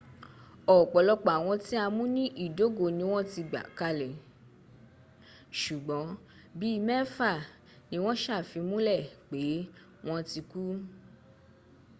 ọ̀pọ̀lọpọ̀ 0.77 1.31
àwọn 1.39 1.57
tí 1.65 1.73
a 1.83 1.85
mú 1.95 2.03
ní 2.15 2.23
ìdógó 2.45 2.85
ni 2.97 3.03
wọ́n 3.11 3.27
ti 3.31 3.41
gbà 3.49 3.61
kalẹ̀ 3.77 4.13
ṣùgbọ́n 5.61 6.07
bíi 6.57 6.77
mẹ́fà 6.87 7.31
ni 7.89 7.97
wọ́n 8.03 8.17
sàfimúnlẹ̀ 8.23 9.01
pé 9.29 9.41
wọ́n 10.05 10.21
ti 10.29 10.39
kú 10.51 10.61